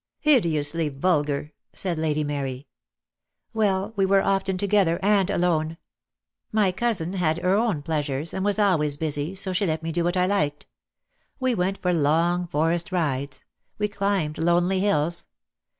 "Hideously 0.21 0.89
vulgar," 0.89 1.53
said 1.73 1.99
Lady 1.99 2.23
Mary. 2.23 2.65
"Well, 3.53 3.93
we 3.95 4.03
were 4.03 4.23
often 4.23 4.57
together, 4.57 4.97
and 5.03 5.29
alone. 5.29 5.77
My 6.51 6.71
cousin 6.71 7.13
had 7.13 7.37
her 7.37 7.53
own 7.53 7.83
pleasures, 7.83 8.33
and 8.33 8.43
was 8.43 8.57
always 8.57 8.97
busy, 8.97 9.35
so 9.35 9.53
she 9.53 9.67
let 9.67 9.83
me 9.83 9.91
do 9.91 10.03
what 10.03 10.17
I 10.17 10.25
liked. 10.25 10.65
We 11.39 11.53
went 11.53 11.77
for 11.83 11.93
long 11.93 12.47
forest 12.47 12.91
rides. 12.91 13.43
We 13.77 13.89
climbed 13.89 14.39
lonely 14.39 14.79
hills. 14.79 15.27